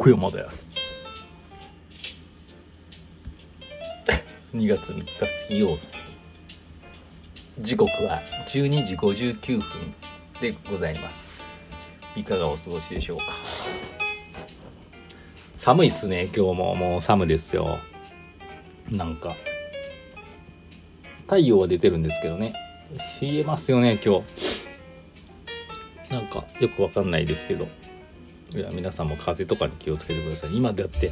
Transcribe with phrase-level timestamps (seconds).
[0.00, 0.66] 小山田康。
[4.54, 5.80] 2月3日水曜日。
[7.58, 9.94] 時刻は12時59分
[10.40, 11.42] でございます。
[12.14, 13.24] いかがお過ごしでしょうか。
[15.56, 16.76] 寒いっすね今日も。
[16.76, 17.80] もう寒ですよ。
[18.92, 19.34] なんか
[21.22, 22.52] 太陽は出てるんですけどね。
[23.20, 26.14] 冷えますよね今日。
[26.14, 27.66] なんかよくわかんないですけど。
[28.54, 30.56] いや皆さんも風邪とかに気をつけてください。
[30.56, 31.10] 今だって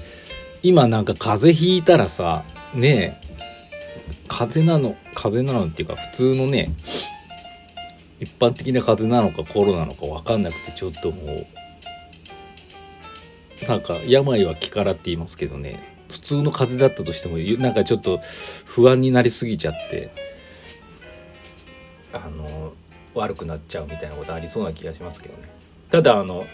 [0.63, 3.27] 今なんか風邪ひいたらさねえ
[4.29, 6.71] 風邪なの風邪なのっていうか普通のね
[8.21, 11.47] 一般的な風邪なのかコロナのか分かんなくてちょっともう
[13.69, 18.21] なんか病は気からって言いますけどね普通の風邪だったとしてもなんかちょっと
[18.65, 20.11] 不安になりすぎちゃって
[22.13, 22.73] あの
[23.15, 25.49] 悪くなっちゃうみたいなことありそうな気がしますけどね。
[25.91, 26.47] ただあの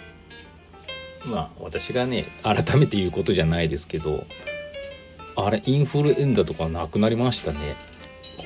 [1.26, 4.24] まあ私がね改めて言うことじゃないですけど
[5.36, 7.76] あれインフルエンザとかなくなりましたね。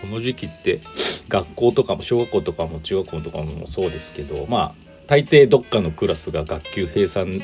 [0.01, 0.81] この時期って
[1.29, 4.75] 学校とかも小学校とかも中学校とかもそうですけどまあ
[5.07, 7.43] 大抵どっかのクラスが学級閉鎖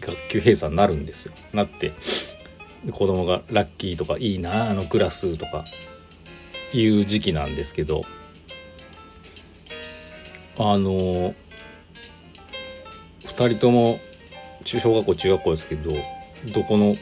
[0.00, 1.32] 学級閉鎖になるんですよ。
[1.52, 1.92] なって
[2.90, 5.64] 子供がラッキーとかいいなあのクラスとか
[6.74, 8.04] いう時期なんですけど
[10.58, 11.34] あの
[13.24, 14.00] 2人とも
[14.64, 15.90] 中小学校中学校ですけど
[16.54, 16.94] どこの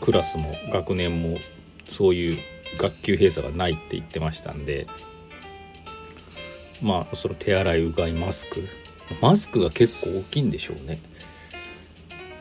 [0.00, 1.38] クラスも学年も
[1.84, 2.38] そういう
[2.78, 4.86] 学級閉鎖がないって言ってましたんで
[6.82, 8.60] まあその手洗いうがいマスク。
[9.20, 10.98] マスクが結構大きいんでしょうね。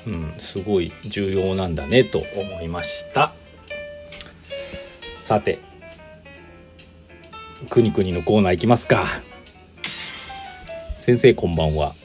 [0.07, 3.34] うんすごい重要なんだねと思いました。
[5.18, 5.59] さて
[7.69, 9.06] くにくにのコーナー行きますか。
[11.00, 11.95] 先生こんばんは。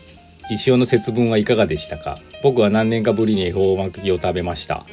[0.50, 2.19] 石尾の節分はいかがでしたか？
[2.43, 4.84] 僕は何年かぶりに恵方巻きを食べました。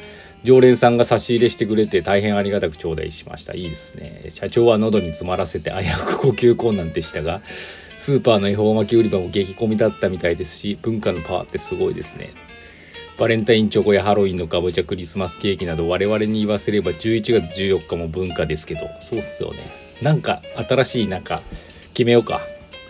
[0.44, 3.54] 常連さんが差し入れしてくれて大変ありがたく頂戴しました。
[3.54, 4.30] いいですね。
[4.30, 7.42] 社長は喉に詰まらせて危うく呼吸困難でしたが
[7.98, 12.30] スーパーの恵方巻き売り場も激混みだったみたいですし文化のパワーってすごいですね。
[13.18, 18.80] バレンタインチョコやハロウィンのかぼちゃクリスマスケーキなど我々に言わせれば11月14日も文化ですけど。
[19.00, 19.58] そうっすよね。
[20.00, 21.40] なんか新しいなんか
[21.94, 22.40] 決めようか。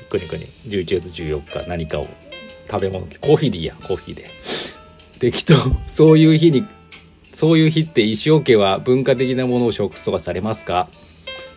[0.08, 2.06] くにくに11月14日何かを。
[2.72, 4.24] 食べ物コーヒーでいいやコーヒーで
[5.18, 5.54] 適当
[5.86, 6.66] そういう日に
[7.34, 10.88] そういう日って石尾家は文化的なものを食すとかされますか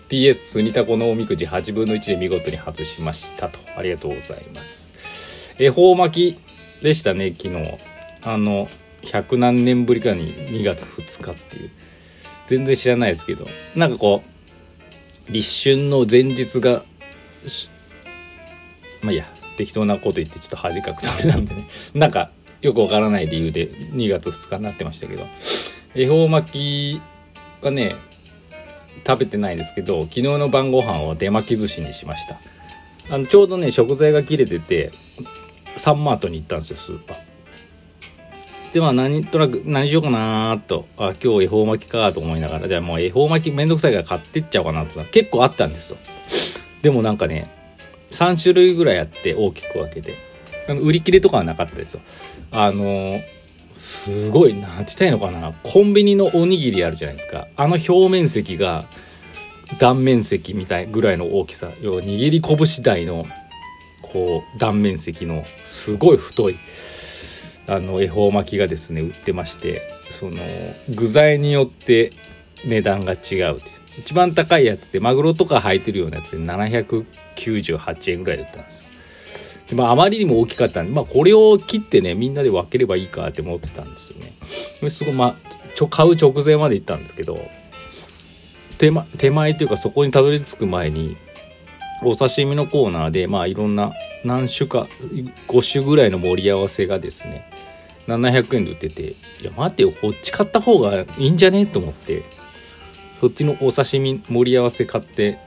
[0.09, 3.59] ?PS スニタコのおみくじ8分の1で見事に外しましたと。
[3.77, 5.53] ありがとうございます。
[5.57, 7.77] 恵方巻きでしたね、昨日。
[8.23, 8.67] あの、
[9.03, 11.71] 100何年ぶりかに2月2日っていう。
[12.47, 13.45] 全然知らないですけど。
[13.75, 14.23] なんかこ
[15.29, 16.83] う、立春の前日が、
[19.01, 19.25] まあいいや、
[19.55, 21.63] 適当なこと言ってちょっと恥かくためなんでね。
[21.93, 22.29] なんか、
[22.61, 25.27] よくわからない理由で2月2日になってましたけど。
[25.95, 27.01] 恵方巻き
[27.61, 27.95] はね
[29.07, 32.37] 食べてないですけど昨日の晩ご飯は出巻き寿司にしました。
[33.09, 34.91] あのちょうどね食材が切れてて
[35.77, 37.17] サンマートに行ったんですよスーパー。
[38.73, 40.85] でまあ何となく何しようかなと。
[40.97, 42.67] あ今日恵方巻きかと思いながら。
[42.67, 44.99] じゃあもう恵方巻きめんどくさいから買ってっちゃおうかなと。
[44.99, 45.97] か結構あったんですよ。
[46.81, 47.47] でもなんかね
[48.11, 50.13] 3種類ぐらいあって大きく分けて。
[50.73, 52.01] 売り切れとかはなかったですよ。
[52.51, 53.15] あの
[53.75, 55.53] すごいなんて言ったらいいのかな。
[55.63, 57.47] コンビニのおにぎりあるじゃないですか。
[57.55, 58.83] あの表面積が
[59.79, 61.69] 断面積みたいぐらいの大きさ。
[61.81, 63.27] 要は握り拳大の
[64.01, 66.55] こう断面積のすごい太い
[67.67, 70.37] あの恵方巻きがですね売ってましてその
[70.95, 72.11] 具材によって
[72.65, 73.57] 値段が違うっていう。
[73.99, 78.85] 一番高いやつでマグロとか入ってるようなやつで798円ぐらいだったんですよ
[79.69, 84.89] でまあ、あまりにも大きかったんで、まあ、これを切ってね、みんなで分ければいいかって思ってたんですよね。
[84.91, 85.35] すごい、まあ、
[85.73, 87.39] ちょ、買う直前まで行ったんですけど、
[88.77, 91.17] 手間、手前というかそこにたどり着く前に、
[92.03, 93.91] お刺身のコーナーで、まあ、いろんな、
[94.23, 94.87] 何種か、
[95.47, 97.49] 5種ぐらいの盛り合わせがですね、
[98.07, 101.65] 700円で売ってて、いや、待てよ、こっち買った方がいいんじゃね？
[101.65, 102.21] と思って、
[103.19, 105.37] そっちのお刺身盛り合わせ買って、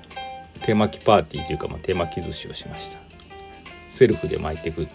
[0.63, 2.99] 手巻きパーティーというか、まあ、手巻き寿司をしました。
[3.89, 4.87] セルフで巻いていく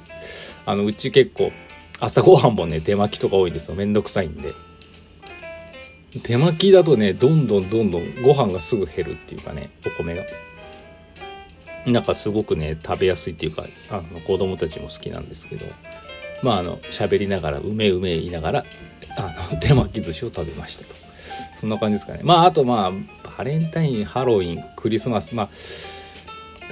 [0.65, 1.51] あのうち結構
[1.99, 3.75] 朝ごはんもね手巻きとか多いんですよ。
[3.75, 4.51] めんどくさいんで。
[6.23, 10.23] 手巻きだとねどんどんどんどんご飯がすぐ減るっていうかねお米が。
[11.85, 15.65] なんかすごくね食べやすいっていうかあの子供たちも好きなんですけど。
[16.43, 18.65] まああの喋りながらうめうめ言いながら
[19.17, 20.83] あの手巻き寿司を食べました。
[20.83, 20.93] と
[21.59, 22.19] そんな感じですかね。
[22.23, 22.91] まああとまあ
[23.37, 25.35] バレンタインハロウィンクリスマス。
[25.35, 25.49] まあ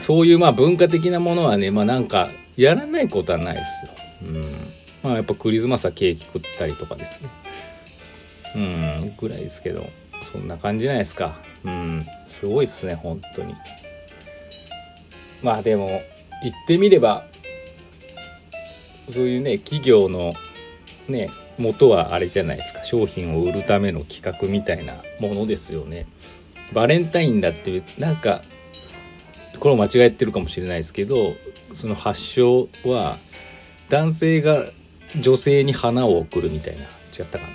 [0.02, 4.30] そういうまあ文化的なものはねまあなんかやらないことはないですよ。
[4.30, 4.42] うん。
[5.04, 7.30] まあやっぱクリスマスはケーキ食ったりとかですね。
[8.56, 8.60] う
[9.06, 9.16] ん。
[9.19, 9.86] ぐらいですけど
[10.31, 11.36] そんな感じじゃないですか。
[11.63, 12.02] うん。
[12.28, 13.56] すごいっすね本当に。
[15.42, 15.88] まあでも
[16.44, 17.25] 言ってみれば
[19.10, 20.34] そういうね企業の
[21.12, 21.30] ね
[21.60, 22.84] 元はあれじゃないですか。
[22.84, 26.08] 商品を売るための企画みたいなものですよね。
[26.74, 28.42] バレンタインだっていうなんか
[29.60, 31.34] これ間違えてるかもしれないですけど
[31.74, 33.18] その発祥は
[33.90, 34.63] 男性が
[35.19, 36.86] 女性に花を贈るみたいな違
[37.24, 37.54] ったかな。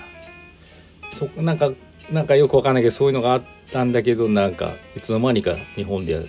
[1.11, 1.71] そなんか
[2.13, 3.43] なんかよくわかんないけどそういうのがあっ
[3.73, 6.23] たんだけどなんかいつの間にか日本では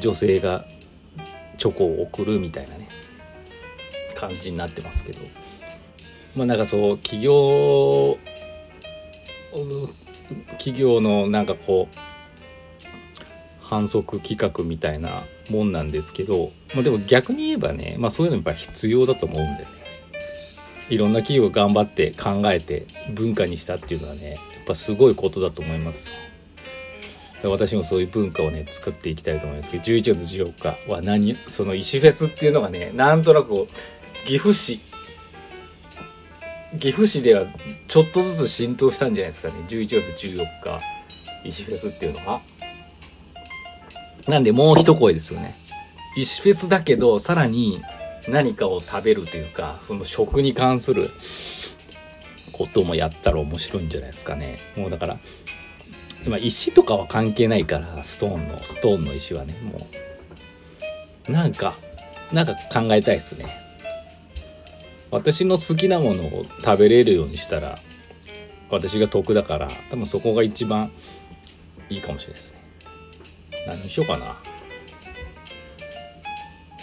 [0.00, 0.64] 女性が
[1.56, 2.88] チョコを贈るみたいなね
[4.14, 5.20] 感じになってますけど。
[6.36, 8.18] まあなんかそう企業
[10.58, 11.96] 企業のなんかこう
[13.62, 19.78] 反則企画みたいなもんなんですけど、まあ、でも逆に言えばね、まあ、そういうのやっぱ必要だと思うんでね。
[20.90, 26.08] いろんな企業が頑張って考えて文化にしたっていうのはねやっぱすごいことだと思います。
[27.44, 33.66] 私もそういう文化をね作っていきたいと思いますけど11月14日は何その石フェスっていうのがねなんとなく
[34.24, 34.80] 岐阜市
[36.76, 37.46] 岐阜市では
[37.86, 39.54] ちょっとずつ浸透したんじゃないですかね。
[39.68, 40.80] 11月14日
[41.44, 42.40] 石フェスっていうのが。
[44.26, 45.54] なんでもう一声ですよね。
[46.16, 47.80] 石フェスだけどさらに
[48.28, 51.08] 何かを食べるというかその食に関する
[52.52, 54.56] こともやったら面白いんじゃないですかね。
[54.76, 55.16] もうだから
[56.26, 59.78] 今石とかは関係ないからストーンのストーンの石はねも
[61.28, 61.32] う。
[61.32, 61.74] なんか
[62.32, 63.46] なんか考えたいですね。
[65.10, 67.78] 私の好きなものを食べれるようにしたら
[68.70, 70.90] 私が得だから多分そこが一番
[71.88, 72.58] いいかもしれないですね。
[73.66, 74.36] 何にしようかな。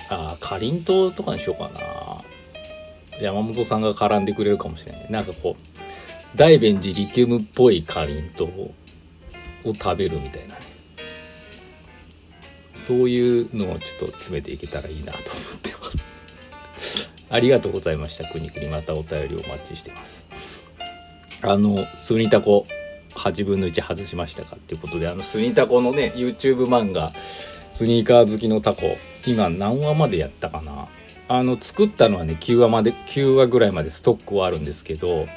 [0.09, 3.21] あかりんとうとかにしようかな。
[3.21, 5.11] 山本さんが絡んでくれるかもしれない。
[5.11, 10.61] なんかこう大便寺リキウムっぽいかりんとうを食べるみたいなね。
[12.73, 15.74] そういうのをちょっと詰めていけたらいいなと思って
[17.35, 18.23] ありがとうございました。
[18.31, 20.27] くにくにまたお便りお待ちしてます。
[21.41, 22.65] あのスニタコ
[23.11, 27.09] 8分の1外しましたかっていうことであのスニタコのね YouTube 漫画
[27.73, 28.97] スニーカー好きのタコ
[29.27, 30.87] 今何話までやったかな。
[31.27, 35.27] あの作ったのはね9話まで9話ぐらいまでストックはあるんですけど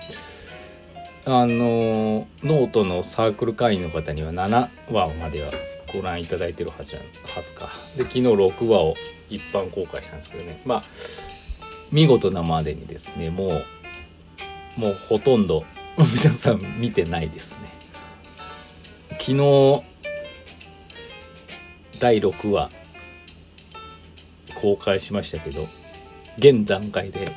[1.25, 5.51] あのノートのサークル会員の方には7話までは
[5.93, 7.01] ご覧いただいてるはずは
[7.43, 7.71] ずか。
[7.97, 8.95] で昨日6話を
[9.31, 10.61] 一般公開したんですけどね。
[10.65, 10.83] まあ
[11.93, 15.65] 見事なまでにですねもうもうほとんど
[15.99, 17.69] 皆さん見てないですね。
[19.19, 19.83] 昨日
[21.99, 22.71] 第6話
[24.55, 25.69] 公開しましたけど
[26.39, 27.29] 現段階で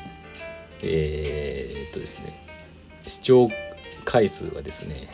[0.82, 2.32] えー、っとですね
[3.02, 3.48] 視聴
[4.04, 5.08] 回数はですね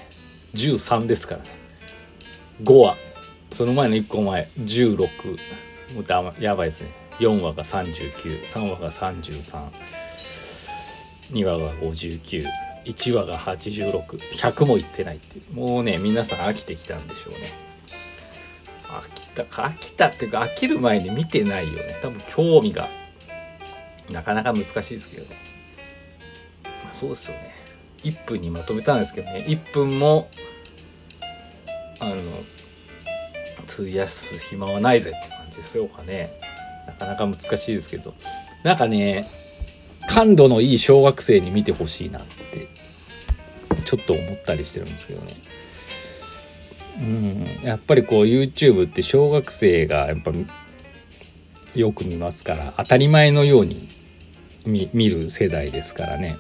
[0.55, 1.50] 13ですからね。
[2.62, 2.96] 5話。
[3.50, 4.99] その前の1個前16
[5.95, 7.08] もうだやばいですね。
[7.18, 15.54] 4話が393話が332話が591話が86100もいってないっていう。
[15.54, 17.40] もうね皆さん飽きてきたんでしょうね。
[18.88, 21.98] 飽きたか飽きたっていうか飽きる前に見てないよね。
[22.02, 22.88] 多分興味が
[24.10, 25.34] なかなか難しいですけど、ま
[26.90, 27.54] あ、そうですよね。
[28.04, 29.44] 1分にまとめたんですけどね。
[29.46, 30.30] 1分も
[32.00, 32.14] あの
[33.68, 36.30] 費やす暇はないぜって感じですよかね
[36.88, 38.14] なかなか難しいですけど
[38.64, 39.25] なんかね
[40.09, 42.68] 感度のいい小学生に見てほしいなって
[43.85, 45.33] ちょっと思ったりしてるんですけどね。
[47.00, 50.33] うんやっぱりこう YouTube って小学生がやっぱ
[51.75, 53.88] よく見ますから当たり前のように
[54.64, 56.37] 見る世代ですからね。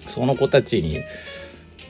[0.00, 1.00] その子たちに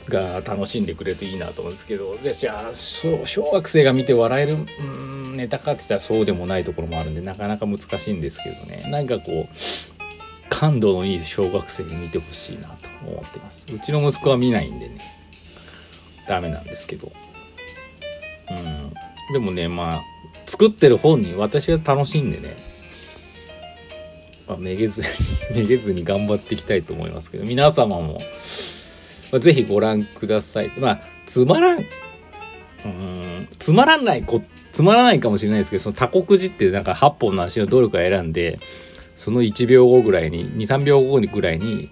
[0.08, 8.90] が楽しんでくれるといいなと思うんですけどじゃあ小学生が見て笑えるうんネタかって言ったらそうでもないところもあるんでなかなか難しいんですけどね。
[8.90, 9.48] なんかこう
[10.48, 13.66] 感度のいい小学生に見てほしいなと思ってます。
[13.74, 14.98] うちの息子は見ないんでね。
[16.26, 17.12] ダメなんですけど。
[18.50, 18.92] うん。
[19.32, 20.02] でもねまあ
[20.46, 22.56] 作ってる本人私は楽しんでね
[24.48, 25.08] まあ、めげずに
[25.54, 28.18] めげずに頑張っていきたいと思いますけど皆様も、
[29.32, 30.70] まあ、ぜひご覧ください。
[30.78, 31.84] まあつまらん。
[32.84, 33.48] うん。
[33.58, 34.42] つまらないこ
[34.72, 38.58] つまらないかもしれないですけどその多国字ってなんか8本の足のどれか選んで
[39.16, 41.90] その1秒後ぐらいに23秒後ぐらいに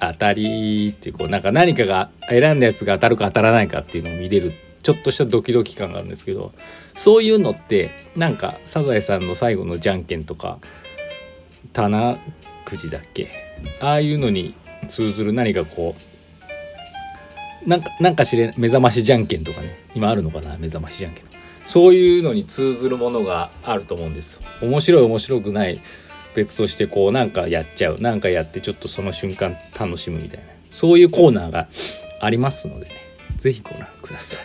[0.00, 6.52] 当たりってこうなんか何かが選んだやつが当たるか当たらないかっていうのを見れるちょっとしたドキドキ感があるんですけど
[6.94, 10.58] そういうのってなんかサザエさんの最後のじゃんけんとか
[11.72, 12.18] 棚
[12.64, 13.28] くじだっけ？
[13.80, 14.54] ああいうのに
[14.88, 16.15] 通ずる何かこう
[17.66, 19.78] なんかなんか知れ目覚ましじゃんけんとかね。
[19.94, 20.56] 今あるのかな？
[20.58, 21.24] 目覚ましじゃんけん
[21.66, 25.78] そういうのに通ずるものがあると思うんです面白い面白くない。
[26.36, 27.98] 別としてこうなんかやっちゃう。
[27.98, 30.44] なんかやってちょっとその瞬間楽しむみたいな。
[30.70, 31.66] そういうコーナーが
[32.20, 32.92] ありますのでね。
[33.38, 34.40] 是非ご覧ください。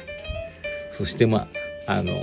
[0.94, 1.50] そしてま
[1.88, 2.13] ああの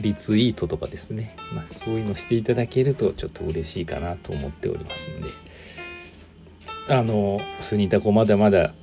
[0.00, 5.28] リツイートとかですね、まあ、そういうのしていただけるとちょっと嬉しいかなと思っておりますんで。
[6.88, 8.74] あのスニタコまだまだ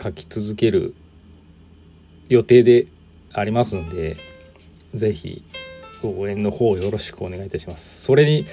[0.00, 0.94] 書き続ける
[2.28, 2.86] 予定で
[3.32, 4.16] ありますんで
[4.94, 5.42] 是非
[6.02, 8.02] 応援の方よろしくお願いいたします。
[8.02, 8.46] それに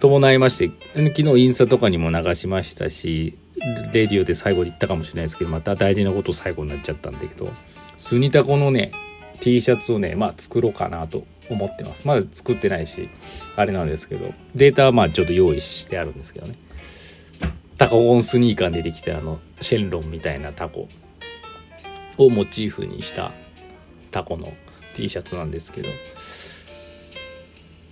[0.00, 3.38] 伴いまして昨日インスタとかにも流しましたし
[3.92, 7.50] レディオで最後に言ったかもしれないですけどまた大事なこと最後になっちゃったんだけど
[7.96, 8.92] スニタコのね
[9.40, 12.08] T シャツをねまあ作ろうかなと思ってます。
[12.08, 13.08] まだ作ってないし
[13.56, 16.54] あれなんですけどデータはまあちょっと用意してあるんですけどね。
[17.76, 20.88] タコゴンスニーカーに出てきたあのシェンロンみたいなタコ
[22.16, 23.32] をモチーフにした
[24.10, 24.52] タコの
[24.94, 25.88] T シャツなんですけど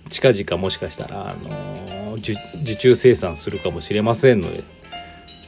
[0.09, 2.35] 近々もしかしたら、あの受
[2.75, 4.63] 注生産するかもしれませんので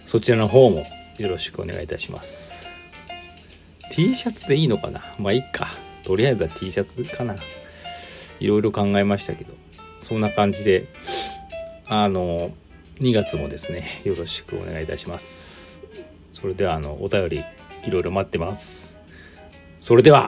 [0.07, 0.83] そちらの方も
[1.17, 2.67] よろしくお願いいたします。
[3.91, 5.01] T シャツでいいのかな？
[5.19, 5.67] まあいいか。
[6.03, 7.35] とりあえずは T シャツかな。
[8.39, 9.53] いろいろ考えましたけど
[10.01, 10.87] そんな感じで
[11.87, 12.51] あの
[12.99, 15.81] 2月もですねよろしくお願いいたします。
[16.31, 17.43] それではあのお便り
[17.85, 18.97] いろいろ待ってます。
[19.81, 20.23] それでは